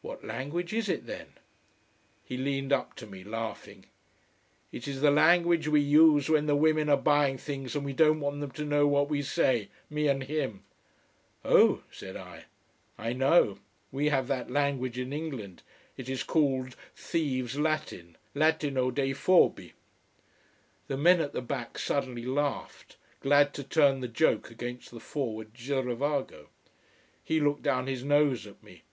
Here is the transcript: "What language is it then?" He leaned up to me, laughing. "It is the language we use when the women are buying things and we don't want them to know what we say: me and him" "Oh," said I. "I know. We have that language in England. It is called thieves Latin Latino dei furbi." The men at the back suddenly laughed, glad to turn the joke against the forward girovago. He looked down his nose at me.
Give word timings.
"What 0.00 0.24
language 0.24 0.72
is 0.72 0.88
it 0.88 1.04
then?" 1.04 1.34
He 2.24 2.38
leaned 2.38 2.72
up 2.72 2.94
to 2.94 3.06
me, 3.06 3.22
laughing. 3.22 3.84
"It 4.72 4.88
is 4.88 5.02
the 5.02 5.10
language 5.10 5.68
we 5.68 5.82
use 5.82 6.30
when 6.30 6.46
the 6.46 6.56
women 6.56 6.88
are 6.88 6.96
buying 6.96 7.36
things 7.36 7.76
and 7.76 7.84
we 7.84 7.92
don't 7.92 8.20
want 8.20 8.40
them 8.40 8.52
to 8.52 8.64
know 8.64 8.86
what 8.86 9.10
we 9.10 9.20
say: 9.20 9.68
me 9.90 10.08
and 10.08 10.22
him" 10.22 10.62
"Oh," 11.44 11.82
said 11.90 12.16
I. 12.16 12.44
"I 12.96 13.12
know. 13.12 13.58
We 13.92 14.08
have 14.08 14.28
that 14.28 14.50
language 14.50 14.98
in 14.98 15.12
England. 15.12 15.62
It 15.98 16.08
is 16.08 16.22
called 16.22 16.74
thieves 16.94 17.58
Latin 17.58 18.16
Latino 18.34 18.90
dei 18.90 19.12
furbi." 19.12 19.74
The 20.86 20.96
men 20.96 21.20
at 21.20 21.34
the 21.34 21.42
back 21.42 21.78
suddenly 21.78 22.24
laughed, 22.24 22.96
glad 23.20 23.52
to 23.52 23.62
turn 23.62 24.00
the 24.00 24.08
joke 24.08 24.50
against 24.50 24.90
the 24.90 25.00
forward 25.00 25.52
girovago. 25.52 26.46
He 27.22 27.40
looked 27.40 27.60
down 27.62 27.88
his 27.88 28.02
nose 28.02 28.46
at 28.46 28.62
me. 28.62 28.84